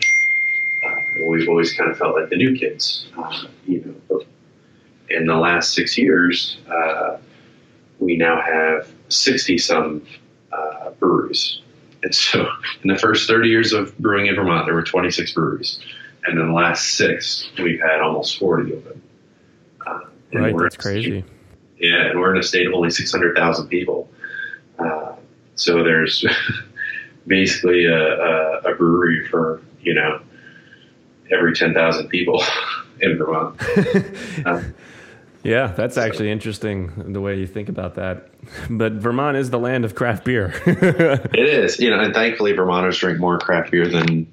[0.84, 0.94] Uh,
[1.28, 4.22] we've always kind of felt like the new kids, uh, you know.
[5.10, 7.18] In the last six years, uh,
[7.98, 10.06] we now have 60 some
[10.52, 11.60] uh, breweries.
[12.02, 12.48] And so,
[12.82, 15.80] in the first 30 years of brewing in Vermont, there were 26 breweries.
[16.26, 19.02] And in the last six, we've had almost 40 of them.
[20.34, 21.24] Uh, right, that's crazy.
[21.78, 24.08] yeah, and we're in a state of only 600,000 people.
[24.78, 25.12] Uh,
[25.56, 26.24] so there's
[27.26, 30.20] basically a, a, a, brewery for, you know,
[31.30, 32.42] every 10,000 people
[33.00, 33.60] in Vermont.
[34.46, 34.62] uh,
[35.42, 38.28] yeah, that's actually interesting the way you think about that.
[38.70, 40.54] But Vermont is the land of craft beer.
[40.66, 44.32] it is, you know, and thankfully Vermonters drink more craft beer than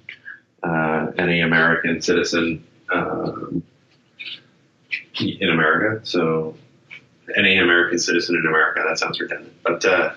[0.64, 3.64] uh, any American citizen um,
[5.20, 6.06] in America.
[6.06, 6.56] So,
[7.36, 9.54] any American citizen in America, that sounds redundant.
[9.64, 10.14] But, uh,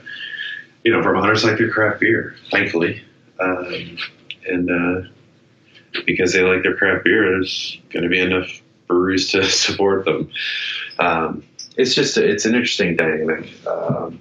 [0.84, 3.02] you know, Vermonters like their craft beer, thankfully.
[3.38, 3.98] Um,
[4.46, 5.08] and uh,
[6.06, 10.30] because they like their craft beer, there's going to be enough breweries to support them.
[10.98, 11.44] Um,
[11.76, 14.20] it's just a, it's an interesting dynamic, um,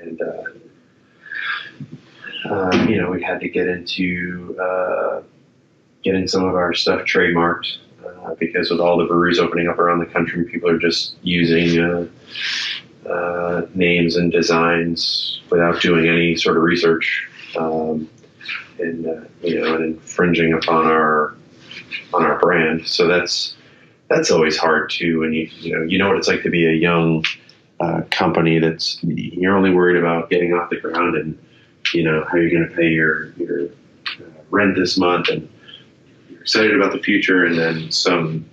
[0.00, 0.44] and uh,
[2.48, 5.22] uh, you know we had to get into uh,
[6.02, 7.76] getting some of our stuff trademarked
[8.24, 11.80] uh, because with all the breweries opening up around the country, people are just using
[11.80, 12.06] uh,
[13.08, 17.28] uh, names and designs without doing any sort of research.
[17.56, 18.08] Um,
[18.78, 21.34] and you know, and infringing upon our
[22.12, 22.86] on our brand.
[22.86, 23.56] So that's
[24.08, 25.22] that's always hard too.
[25.22, 27.24] And you you know you know what it's like to be a young
[27.80, 31.38] uh, company that's you're only worried about getting off the ground and
[31.92, 35.48] you know how you're going to pay your your uh, rent this month and
[36.44, 38.48] excited about the future and then some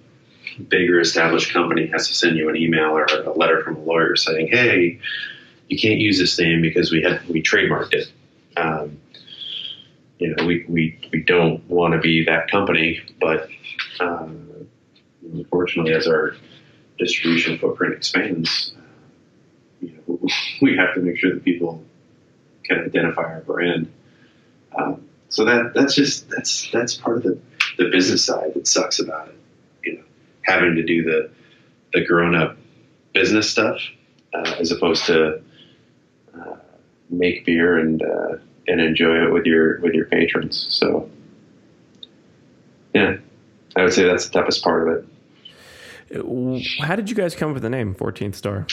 [0.67, 4.15] bigger established company has to send you an email or a letter from a lawyer
[4.15, 4.99] saying hey
[5.69, 8.11] you can't use this name because we had we trademarked it
[8.57, 8.99] um,
[10.19, 13.47] you know we, we, we don't want to be that company but
[13.99, 14.67] um,
[15.23, 16.35] unfortunately, as our
[16.97, 18.73] distribution footprint expands,
[19.79, 20.19] you know,
[20.61, 21.83] we have to make sure that people
[22.63, 23.91] can identify our brand.
[24.75, 27.39] Um, so that that's just that's that's part of the,
[27.83, 29.35] the business side that sucks about it.
[29.83, 30.03] You know,
[30.43, 31.29] having to do the
[31.93, 32.57] the grown up
[33.13, 33.81] business stuff
[34.33, 35.41] uh, as opposed to
[36.37, 36.55] uh,
[37.09, 40.67] make beer and uh, and enjoy it with your with your patrons.
[40.69, 41.09] So
[42.93, 43.17] yeah,
[43.75, 45.05] I would say that's the toughest part of it.
[46.81, 48.67] How did you guys come up with the name 14th Star?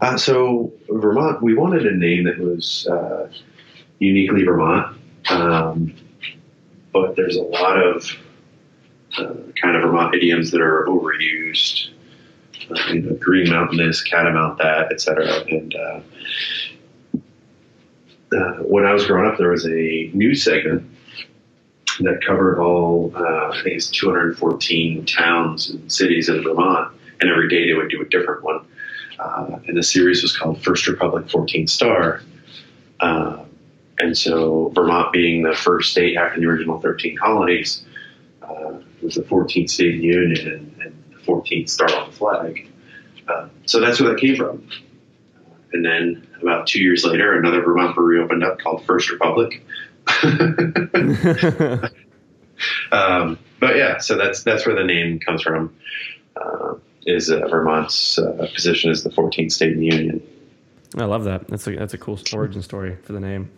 [0.00, 3.28] Uh, so Vermont, we wanted a name that was uh,
[3.98, 4.96] uniquely Vermont,
[5.28, 5.94] um,
[6.94, 8.06] but there's a lot of
[9.18, 11.90] uh, kind of Vermont idioms that are overused.
[12.70, 15.44] Uh, you know, Green Mountain this, Catamount that, etc.
[15.50, 16.00] And uh,
[18.34, 20.90] uh, when I was growing up, there was a news segment
[22.00, 27.48] that covered all, uh, I think it's 214 towns and cities in Vermont, and every
[27.48, 28.64] day they would do a different one.
[29.18, 32.22] Uh, and the series was called First Republic 14 Star.
[32.98, 33.43] Uh,
[33.98, 37.84] and so, Vermont being the first state after the original 13 colonies,
[38.42, 42.16] uh, was the 14th state in the Union and, and, the 14th star on the
[42.16, 42.68] flag.
[43.26, 44.68] Uh, so that's where that came from.
[45.72, 49.64] And then about two years later, another Vermont brewery opened up called First Republic.
[52.92, 55.74] um, but yeah, so that's that's where the name comes from.
[56.36, 56.74] Uh,
[57.06, 60.22] is uh, Vermont's uh, position as the 14th state in the union.
[60.96, 61.48] I love that.
[61.48, 63.50] That's a that's a cool origin story for the name.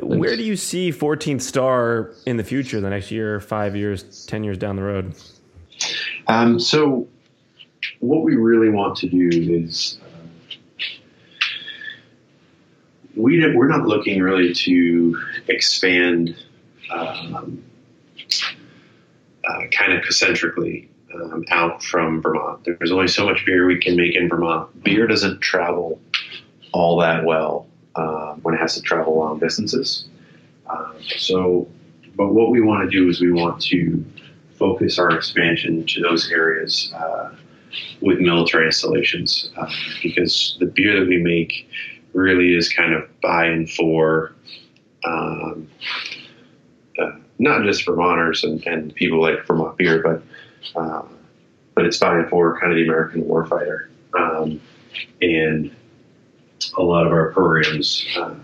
[0.00, 4.44] Where do you see 14th Star in the future, the next year, five years, ten
[4.44, 5.14] years down the road?
[6.26, 7.08] Um, so,
[8.00, 9.98] what we really want to do is
[13.16, 16.36] we we're not looking really to expand
[16.90, 17.64] um,
[19.44, 22.64] uh, kind of concentrically um, out from Vermont.
[22.64, 24.84] There's only so much beer we can make in Vermont.
[24.84, 26.00] Beer doesn't travel
[26.72, 30.06] all that well uh, when it has to travel long distances.
[30.68, 31.66] Uh, so,
[32.16, 34.04] but what we want to do is we want to
[34.58, 37.34] focus our expansion to those areas uh,
[38.00, 39.70] with military installations uh,
[40.02, 41.68] because the beer that we make
[42.12, 44.34] really is kind of by and for
[45.04, 45.68] um,
[46.98, 50.22] uh, not just Vermonters and, and, people like Vermont beer, but
[51.74, 53.86] but it's by for kind of the American warfighter.
[54.18, 54.60] Um,
[55.22, 55.70] and
[56.76, 58.34] a lot of our programs uh,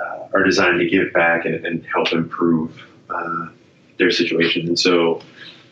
[0.00, 3.48] uh, are designed to give back and, and help improve uh,
[3.98, 4.66] their situation.
[4.68, 5.20] And so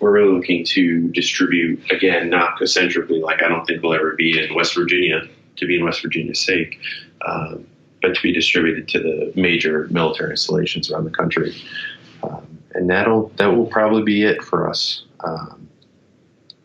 [0.00, 4.38] we're really looking to distribute, again, not concentrically, like I don't think we'll ever be
[4.38, 5.22] in West Virginia
[5.56, 6.78] to be in West Virginia's sake,
[7.26, 7.66] um,
[8.00, 11.60] but to be distributed to the major military installations around the country.
[12.22, 15.04] Um, and that'll that will probably be it for us.
[15.20, 15.67] Um,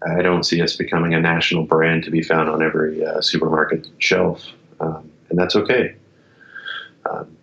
[0.06, 3.88] I don't see us becoming a national brand to be found on every uh, supermarket
[3.99, 4.45] shelf,
[4.80, 5.95] um, and that's okay.
[7.10, 7.38] Um,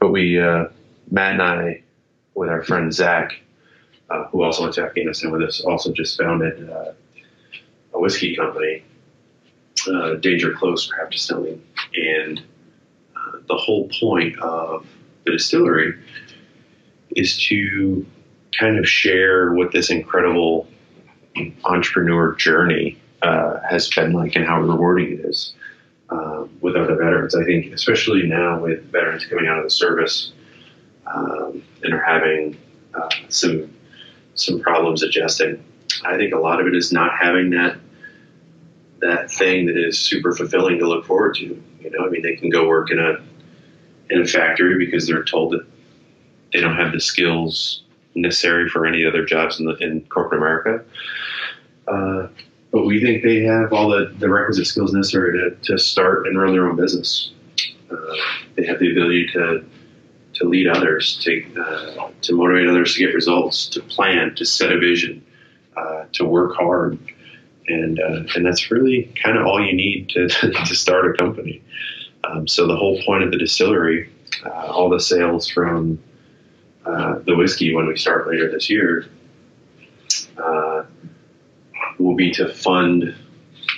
[0.00, 0.66] but we, uh,
[1.10, 1.82] Matt and I,
[2.34, 3.32] with our friend Zach,
[4.10, 6.92] uh, who also went to Afghanistan with us, also just founded uh,
[7.92, 8.82] a whiskey company,
[9.90, 11.62] uh, Danger Close Craft Distilling,
[11.94, 12.42] and
[13.16, 14.86] uh, the whole point of
[15.24, 15.94] the distillery
[17.14, 18.06] is to
[18.58, 20.68] kind of share what this incredible
[21.64, 25.54] entrepreneur journey uh, has been like and how rewarding it is
[26.10, 27.34] um, with other veterans.
[27.34, 30.32] I think, especially now with veterans coming out of the service
[31.06, 32.58] um, and are having
[32.94, 33.72] uh, some
[34.34, 35.62] some problems adjusting.
[36.04, 37.78] I think a lot of it is not having that
[39.00, 41.62] that thing that is super fulfilling to look forward to.
[41.80, 43.16] You know, I mean, they can go work in a
[44.10, 45.66] in a factory because they're told that
[46.52, 47.82] they don't have the skills
[48.16, 50.84] necessary for any other jobs in, the, in corporate America.
[51.86, 52.28] Uh,
[52.72, 56.38] but we think they have all the, the requisite skills necessary to, to start and
[56.38, 57.30] run their own business.
[57.90, 57.96] Uh,
[58.56, 59.64] they have the ability to
[60.34, 64.70] to lead others, to uh, to motivate others to get results, to plan, to set
[64.70, 65.24] a vision,
[65.76, 66.98] uh, to work hard,
[67.68, 70.28] and uh, and that's really kind of all you need to
[70.66, 71.62] to start a company.
[72.24, 74.10] Um, so the whole point of the distillery,
[74.44, 76.02] uh, all the sales from
[76.86, 79.06] uh, the whiskey when we start later this year,
[80.38, 80.84] uh,
[81.98, 83.14] will be to fund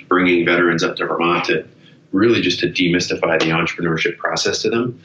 [0.09, 1.67] bringing veterans up to Vermont to
[2.13, 5.01] really just to demystify the entrepreneurship process to them,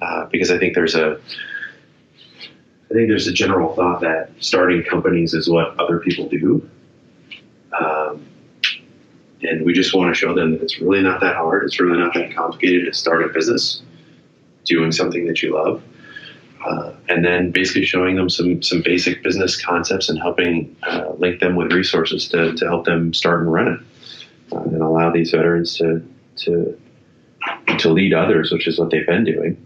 [0.00, 1.20] uh, because I think there's a
[2.90, 6.68] I think there's a general thought that starting companies is what other people do.
[7.78, 8.26] Um,
[9.42, 11.64] and we just want to show them that it's really not that hard.
[11.64, 13.82] It's really not that complicated to start a business
[14.64, 15.82] doing something that you love.
[16.64, 21.40] Uh, and then basically showing them some some basic business concepts and helping uh, link
[21.40, 23.80] them with resources to, to help them start and run it,
[24.52, 26.04] uh, and allow these veterans to
[26.36, 26.78] to
[27.78, 29.56] to lead others, which is what they've been doing,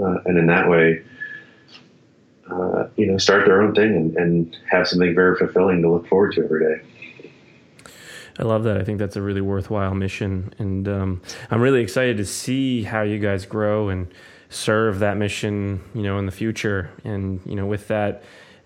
[0.00, 1.02] uh, and in that way,
[2.50, 6.06] uh, you know, start their own thing and, and have something very fulfilling to look
[6.06, 6.82] forward to every day.
[8.38, 8.76] I love that.
[8.76, 13.02] I think that's a really worthwhile mission, and um, I'm really excited to see how
[13.02, 14.06] you guys grow and
[14.50, 16.90] serve that mission, you know, in the future.
[17.04, 18.22] And you know, with that,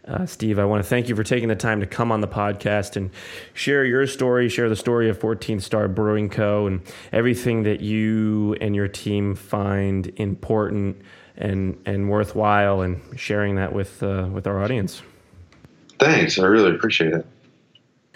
[0.07, 2.29] uh, Steve, I want to thank you for taking the time to come on the
[2.29, 3.11] podcast and
[3.55, 6.67] share your story, share the story of 14th Star Brewing Co.
[6.67, 6.81] and
[7.13, 11.01] everything that you and your team find important
[11.37, 15.03] and and worthwhile, and sharing that with uh, with our audience.
[15.99, 17.27] Thanks, I really appreciate it.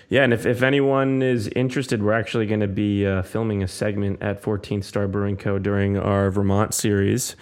[0.09, 3.69] Yeah, and if, if anyone is interested, we're actually going to be uh, filming a
[3.69, 5.59] segment at 14th Star Brewing Co.
[5.59, 7.35] during our Vermont series.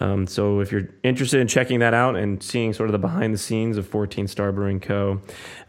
[0.00, 3.34] Um, so if you're interested in checking that out and seeing sort of the behind
[3.34, 5.20] the scenes of 14th Star Brewing Co.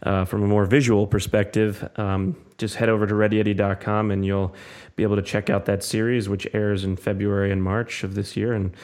[0.02, 4.54] Uh, from a more visual perspective, um, just head over to readyyeti.com and you'll
[4.96, 8.36] be able to check out that series, which airs in February and March of this
[8.36, 8.52] year.
[8.52, 8.74] And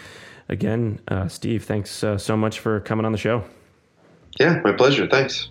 [0.48, 3.44] again, uh, Steve, thanks uh, so much for coming on the show.
[4.38, 5.08] Yeah, my pleasure.
[5.08, 5.50] Thanks.